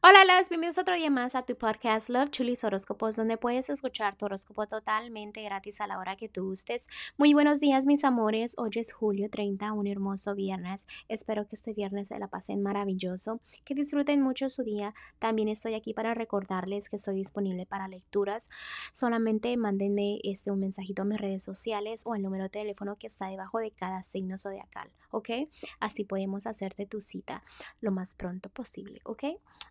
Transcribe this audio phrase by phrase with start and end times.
[0.00, 4.16] Hola, las bienvenidos otro día más a tu podcast Love Chulis Horóscopos, donde puedes escuchar
[4.16, 6.86] tu horóscopo totalmente gratis a la hora que tú gustes.
[7.16, 8.54] Muy buenos días, mis amores.
[8.58, 10.86] Hoy es julio 30, un hermoso viernes.
[11.08, 14.94] Espero que este viernes se la pasen maravilloso, que disfruten mucho su día.
[15.18, 18.50] También estoy aquí para recordarles que estoy disponible para lecturas.
[18.92, 23.08] Solamente mándenme este un mensajito a mis redes sociales o al número de teléfono que
[23.08, 25.30] está debajo de cada signo zodiacal, ¿ok?
[25.80, 27.42] Así podemos hacerte tu cita
[27.80, 29.24] lo más pronto posible, ¿ok?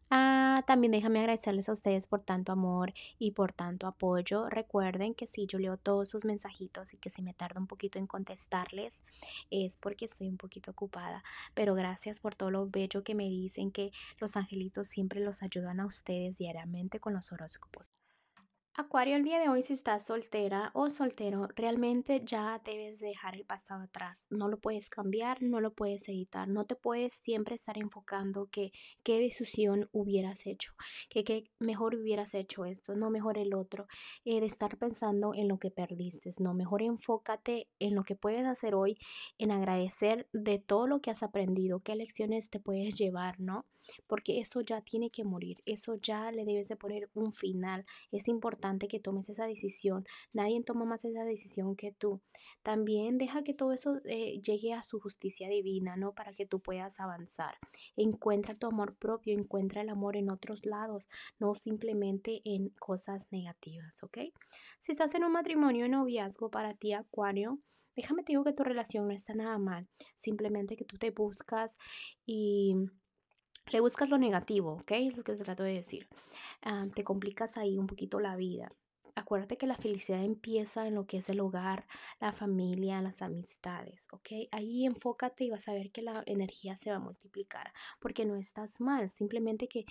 [0.09, 4.47] Ah, también déjame agradecerles a ustedes por tanto amor y por tanto apoyo.
[4.49, 7.99] Recuerden que si yo leo todos sus mensajitos y que si me tarda un poquito
[7.99, 9.03] en contestarles
[9.49, 11.23] es porque estoy un poquito ocupada.
[11.53, 15.79] Pero gracias por todo lo bello que me dicen que los angelitos siempre los ayudan
[15.81, 17.91] a ustedes diariamente con los horóscopos.
[18.79, 23.43] Acuario, el día de hoy si estás soltera o soltero, realmente ya debes dejar el
[23.43, 24.27] pasado atrás.
[24.29, 28.71] No lo puedes cambiar, no lo puedes editar, no te puedes siempre estar enfocando que
[29.01, 30.73] qué decisión hubieras hecho,
[31.09, 33.87] que qué mejor hubieras hecho esto, no mejor el otro,
[34.25, 38.45] eh, de estar pensando en lo que perdiste, no, mejor enfócate en lo que puedes
[38.45, 38.99] hacer hoy,
[39.39, 43.65] en agradecer de todo lo que has aprendido, qué lecciones te puedes llevar, ¿no?
[44.05, 48.27] Porque eso ya tiene que morir, eso ya le debes de poner un final, es
[48.27, 50.05] importante que tomes esa decisión.
[50.33, 52.21] Nadie toma más esa decisión que tú.
[52.63, 56.13] También deja que todo eso eh, llegue a su justicia divina, ¿no?
[56.13, 57.55] Para que tú puedas avanzar.
[57.95, 61.07] Encuentra tu amor propio, encuentra el amor en otros lados,
[61.39, 64.17] no simplemente en cosas negativas, ¿ok?
[64.79, 67.57] Si estás en un matrimonio en noviazgo para ti, Acuario,
[67.95, 69.87] déjame te digo que tu relación no está nada mal.
[70.15, 71.77] Simplemente que tú te buscas
[72.25, 72.75] y
[73.71, 74.91] le buscas lo negativo, ¿ok?
[74.91, 76.07] Es lo que te trato de decir.
[76.61, 78.69] Ah, te complicas ahí un poquito la vida.
[79.15, 81.87] Acuérdate que la felicidad empieza en lo que es el hogar,
[82.19, 84.29] la familia, las amistades, ¿ok?
[84.51, 88.35] Ahí enfócate y vas a ver que la energía se va a multiplicar, porque no
[88.35, 89.85] estás mal, simplemente que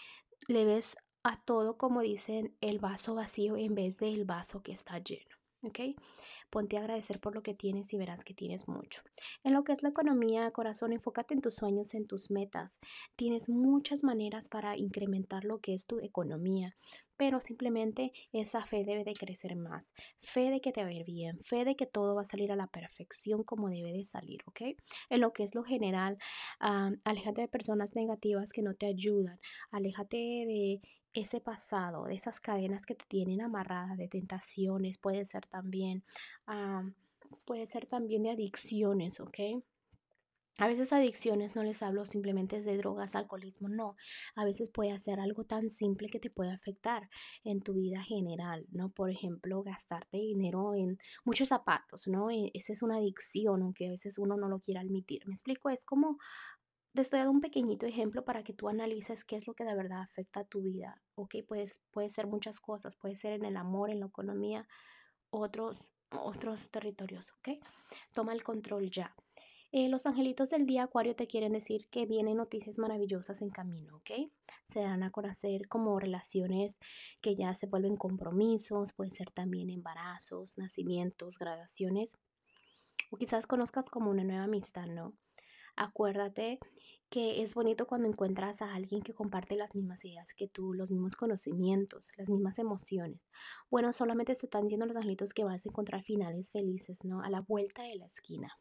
[0.46, 5.00] le ves a todo como dicen el vaso vacío en vez del vaso que está
[5.00, 5.80] lleno, ¿ok?
[6.50, 9.02] Ponte a agradecer por lo que tienes y verás que tienes mucho.
[9.42, 12.78] En lo que es la economía, corazón, enfócate en tus sueños, en tus metas.
[13.16, 16.74] Tienes muchas maneras para incrementar lo que es tu economía,
[17.16, 19.92] pero simplemente esa fe debe de crecer más.
[20.18, 22.52] Fe de que te va a ir bien, fe de que todo va a salir
[22.52, 24.76] a la perfección como debe de salir, ¿ok?
[25.10, 26.18] En lo que es lo general,
[26.60, 29.40] uh, aléjate de personas negativas que no te ayudan,
[29.70, 30.80] aléjate de
[31.16, 36.04] ese pasado, de esas cadenas que te tienen amarradas, de tentaciones, puede ser también,
[37.46, 39.38] puede ser también de adicciones, ¿ok?
[40.58, 43.94] A veces adicciones no les hablo simplemente de drogas, alcoholismo, no.
[44.34, 47.10] A veces puede ser algo tan simple que te puede afectar
[47.44, 48.88] en tu vida general, ¿no?
[48.88, 52.30] Por ejemplo, gastarte dinero en muchos zapatos, ¿no?
[52.30, 55.26] E, esa es una adicción, aunque a veces uno no lo quiera admitir.
[55.26, 56.16] Me explico, es como
[56.96, 59.76] te estoy dando un pequeñito ejemplo para que tú analices qué es lo que de
[59.76, 61.00] verdad afecta a tu vida.
[61.14, 64.66] Ok, pues, puede ser muchas cosas, puede ser en el amor, en la economía,
[65.30, 67.32] otros, otros territorios.
[67.38, 67.62] Ok,
[68.14, 69.14] toma el control ya.
[69.72, 73.96] Eh, los angelitos del día Acuario te quieren decir que vienen noticias maravillosas en camino,
[73.96, 74.30] ¿ok?
[74.64, 76.78] Se dan a conocer como relaciones
[77.20, 82.16] que ya se vuelven compromisos, puede ser también embarazos, nacimientos, graduaciones,
[83.10, 85.12] o quizás conozcas como una nueva amistad, ¿no?
[85.76, 86.58] Acuérdate
[87.08, 90.90] que es bonito cuando encuentras a alguien que comparte las mismas ideas que tú, los
[90.90, 93.28] mismos conocimientos, las mismas emociones.
[93.70, 97.22] Bueno, solamente se están diciendo los angelitos que vas a encontrar finales felices, ¿no?
[97.22, 98.58] A la vuelta de la esquina.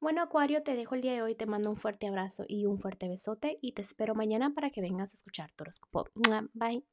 [0.00, 2.78] Bueno, Acuario, te dejo el día de hoy, te mando un fuerte abrazo y un
[2.78, 6.04] fuerte besote y te espero mañana para que vengas a escuchar tu horóscopo.
[6.52, 6.84] Bye.